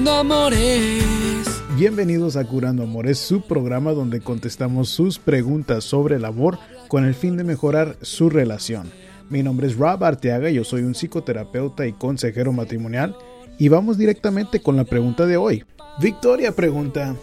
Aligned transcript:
Curando 0.00 0.18
Amores. 0.18 1.62
Bienvenidos 1.76 2.36
a 2.36 2.46
Curando 2.46 2.84
Amores, 2.84 3.18
su 3.18 3.42
programa 3.42 3.92
donde 3.92 4.22
contestamos 4.22 4.88
sus 4.88 5.18
preguntas 5.18 5.84
sobre 5.84 6.16
el 6.16 6.24
amor 6.24 6.58
con 6.88 7.04
el 7.04 7.14
fin 7.14 7.36
de 7.36 7.44
mejorar 7.44 7.98
su 8.00 8.30
relación. 8.30 8.90
Mi 9.28 9.42
nombre 9.42 9.66
es 9.66 9.76
Rob 9.76 10.02
Arteaga, 10.02 10.48
yo 10.48 10.64
soy 10.64 10.84
un 10.84 10.94
psicoterapeuta 10.94 11.86
y 11.86 11.92
consejero 11.92 12.50
matrimonial 12.50 13.14
y 13.58 13.68
vamos 13.68 13.98
directamente 13.98 14.60
con 14.60 14.74
la 14.74 14.84
pregunta 14.84 15.26
de 15.26 15.36
hoy. 15.36 15.64
Victoria 16.00 16.56
pregunta, 16.56 17.14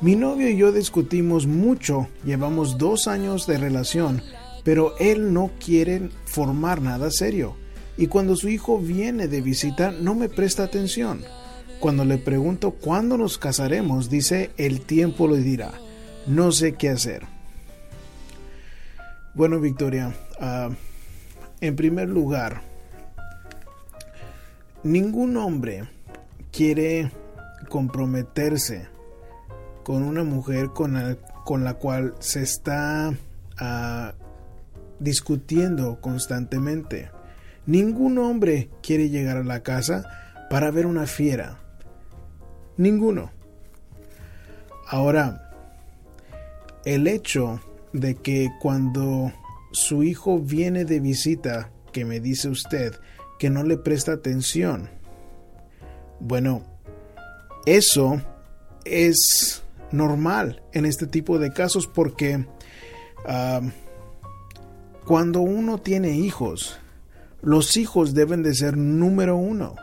mi 0.00 0.14
novio 0.14 0.48
y 0.48 0.56
yo 0.56 0.70
discutimos 0.70 1.48
mucho, 1.48 2.06
llevamos 2.24 2.78
dos 2.78 3.08
años 3.08 3.48
de 3.48 3.58
relación, 3.58 4.22
pero 4.62 4.94
él 5.00 5.34
no 5.34 5.50
quiere 5.58 6.10
formar 6.26 6.80
nada 6.80 7.10
serio. 7.10 7.56
Y 7.96 8.06
cuando 8.06 8.36
su 8.36 8.48
hijo 8.48 8.78
viene 8.78 9.26
de 9.26 9.40
visita 9.40 9.90
no 9.90 10.14
me 10.14 10.28
presta 10.28 10.62
atención. 10.62 11.24
Cuando 11.80 12.04
le 12.04 12.18
pregunto 12.18 12.72
cuándo 12.72 13.16
nos 13.16 13.38
casaremos, 13.38 14.10
dice 14.10 14.50
el 14.58 14.82
tiempo 14.82 15.26
lo 15.26 15.36
dirá. 15.36 15.72
No 16.26 16.52
sé 16.52 16.74
qué 16.74 16.90
hacer. 16.90 17.22
Bueno, 19.32 19.60
Victoria, 19.60 20.14
ah, 20.38 20.68
en 21.62 21.76
primer 21.76 22.10
lugar, 22.10 22.60
ningún 24.82 25.38
hombre 25.38 25.88
quiere 26.52 27.10
comprometerse 27.70 28.88
con 29.82 30.02
una 30.02 30.22
mujer 30.22 30.70
con 30.74 31.64
la, 31.64 31.74
cual 31.74 32.14
se 32.18 32.42
está 32.42 33.14
ah, 33.56 34.12
discutiendo 34.98 35.98
constantemente. 36.02 37.10
Ningún 37.64 38.18
hombre 38.18 38.68
quiere 38.82 39.08
llegar 39.08 39.38
a 39.38 39.44
la 39.44 39.62
casa 39.62 40.04
para 40.50 40.70
ver 40.70 40.84
una 40.84 41.06
fiera. 41.06 41.58
Ninguno. 42.80 43.30
Ahora, 44.86 45.52
el 46.86 47.08
hecho 47.08 47.60
de 47.92 48.14
que 48.14 48.48
cuando 48.58 49.34
su 49.70 50.02
hijo 50.02 50.38
viene 50.38 50.86
de 50.86 50.98
visita, 50.98 51.70
que 51.92 52.06
me 52.06 52.20
dice 52.20 52.48
usted 52.48 52.94
que 53.38 53.50
no 53.50 53.64
le 53.64 53.76
presta 53.76 54.12
atención, 54.12 54.88
bueno, 56.20 56.62
eso 57.66 58.22
es 58.86 59.62
normal 59.92 60.62
en 60.72 60.86
este 60.86 61.06
tipo 61.06 61.38
de 61.38 61.52
casos 61.52 61.86
porque 61.86 62.46
ah, 63.26 63.60
cuando 65.04 65.42
uno 65.42 65.76
tiene 65.76 66.12
hijos, 66.12 66.78
los 67.42 67.76
hijos 67.76 68.14
deben 68.14 68.42
de 68.42 68.54
ser 68.54 68.78
número 68.78 69.36
uno. 69.36 69.76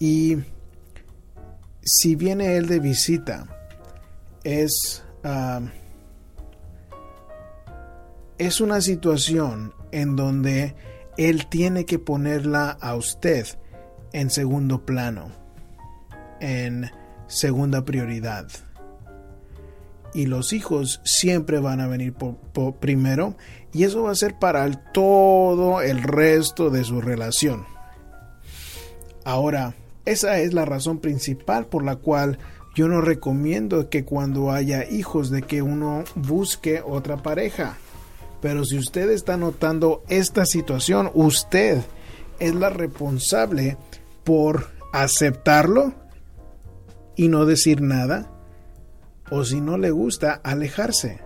Y 0.00 0.38
si 1.84 2.14
viene 2.14 2.56
él 2.56 2.66
de 2.68 2.78
visita, 2.78 3.46
es, 4.44 5.02
es 8.38 8.60
una 8.60 8.80
situación 8.80 9.74
en 9.90 10.16
donde 10.16 10.74
él 11.16 11.46
tiene 11.46 11.84
que 11.84 11.98
ponerla 11.98 12.70
a 12.70 12.94
usted 12.94 13.46
en 14.12 14.30
segundo 14.30 14.84
plano, 14.84 15.30
en 16.40 16.90
segunda 17.26 17.84
prioridad. 17.84 18.48
Y 20.14 20.26
los 20.26 20.52
hijos 20.52 21.00
siempre 21.04 21.58
van 21.58 21.80
a 21.80 21.86
venir 21.86 22.14
primero 22.80 23.36
y 23.72 23.84
eso 23.84 24.02
va 24.02 24.10
a 24.10 24.14
ser 24.14 24.38
para 24.38 24.70
todo 24.92 25.80
el 25.80 26.02
resto 26.02 26.68
de 26.68 26.84
su 26.84 27.00
relación. 27.00 27.64
Ahora, 29.24 29.74
esa 30.04 30.38
es 30.40 30.52
la 30.52 30.64
razón 30.64 30.98
principal 30.98 31.66
por 31.66 31.84
la 31.84 31.96
cual 31.96 32.38
yo 32.74 32.88
no 32.88 33.00
recomiendo 33.00 33.90
que 33.90 34.04
cuando 34.04 34.50
haya 34.50 34.88
hijos 34.88 35.30
de 35.30 35.42
que 35.42 35.62
uno 35.62 36.04
busque 36.14 36.82
otra 36.84 37.18
pareja. 37.18 37.76
Pero 38.40 38.64
si 38.64 38.78
usted 38.78 39.10
está 39.10 39.36
notando 39.36 40.02
esta 40.08 40.46
situación, 40.46 41.10
usted 41.14 41.82
es 42.40 42.54
la 42.54 42.70
responsable 42.70 43.76
por 44.24 44.70
aceptarlo 44.92 45.92
y 47.14 47.28
no 47.28 47.44
decir 47.44 47.82
nada, 47.82 48.30
o 49.30 49.44
si 49.44 49.60
no 49.60 49.78
le 49.78 49.90
gusta, 49.90 50.40
alejarse. 50.42 51.20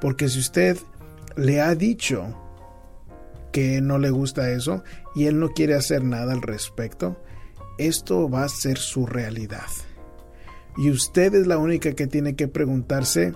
Porque 0.00 0.28
si 0.28 0.40
usted 0.40 0.76
le 1.36 1.60
ha 1.60 1.74
dicho 1.74 2.43
que 3.54 3.80
no 3.80 3.98
le 3.98 4.10
gusta 4.10 4.50
eso 4.50 4.82
y 5.14 5.26
él 5.26 5.38
no 5.38 5.50
quiere 5.50 5.76
hacer 5.76 6.02
nada 6.02 6.32
al 6.32 6.42
respecto, 6.42 7.22
esto 7.78 8.28
va 8.28 8.42
a 8.42 8.48
ser 8.48 8.78
su 8.78 9.06
realidad. 9.06 9.68
Y 10.76 10.90
usted 10.90 11.32
es 11.36 11.46
la 11.46 11.56
única 11.56 11.92
que 11.92 12.08
tiene 12.08 12.34
que 12.34 12.48
preguntarse, 12.48 13.32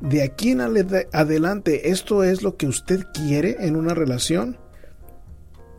de 0.00 0.22
aquí 0.22 0.52
en 0.52 0.62
adelante, 0.62 1.90
¿esto 1.90 2.24
es 2.24 2.42
lo 2.42 2.56
que 2.56 2.66
usted 2.66 3.04
quiere 3.12 3.58
en 3.60 3.76
una 3.76 3.92
relación? 3.92 4.56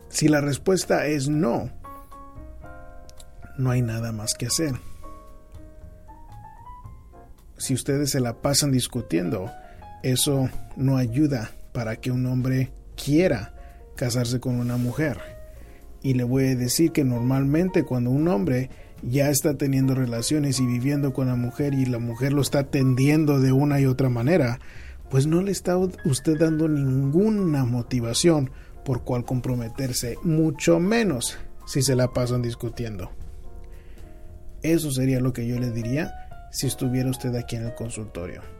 Si 0.08 0.28
la 0.28 0.40
respuesta 0.40 1.06
es 1.06 1.28
no, 1.28 1.72
no 3.58 3.72
hay 3.72 3.82
nada 3.82 4.12
más 4.12 4.34
que 4.34 4.46
hacer. 4.46 4.74
Si 7.58 7.74
ustedes 7.74 8.10
se 8.12 8.20
la 8.20 8.40
pasan 8.40 8.70
discutiendo, 8.70 9.50
eso 10.04 10.48
no 10.76 10.96
ayuda 10.96 11.50
para 11.72 11.96
que 11.96 12.12
un 12.12 12.24
hombre 12.26 12.70
quiera 12.94 13.56
casarse 14.00 14.40
con 14.40 14.58
una 14.58 14.78
mujer. 14.78 15.18
Y 16.02 16.14
le 16.14 16.24
voy 16.24 16.46
a 16.46 16.56
decir 16.56 16.90
que 16.90 17.04
normalmente 17.04 17.84
cuando 17.84 18.08
un 18.08 18.28
hombre 18.28 18.70
ya 19.02 19.28
está 19.28 19.58
teniendo 19.58 19.94
relaciones 19.94 20.58
y 20.58 20.64
viviendo 20.64 21.12
con 21.12 21.26
la 21.26 21.36
mujer 21.36 21.74
y 21.74 21.84
la 21.84 21.98
mujer 21.98 22.32
lo 22.32 22.40
está 22.40 22.60
atendiendo 22.60 23.40
de 23.40 23.52
una 23.52 23.78
y 23.78 23.84
otra 23.84 24.08
manera, 24.08 24.58
pues 25.10 25.26
no 25.26 25.42
le 25.42 25.52
está 25.52 25.76
usted 25.76 26.38
dando 26.38 26.66
ninguna 26.66 27.66
motivación 27.66 28.50
por 28.86 29.04
cual 29.04 29.26
comprometerse, 29.26 30.16
mucho 30.22 30.80
menos 30.80 31.36
si 31.66 31.82
se 31.82 31.94
la 31.94 32.14
pasan 32.14 32.40
discutiendo. 32.40 33.10
Eso 34.62 34.90
sería 34.90 35.20
lo 35.20 35.34
que 35.34 35.46
yo 35.46 35.58
le 35.58 35.72
diría 35.72 36.10
si 36.50 36.66
estuviera 36.66 37.10
usted 37.10 37.34
aquí 37.34 37.56
en 37.56 37.66
el 37.66 37.74
consultorio. 37.74 38.59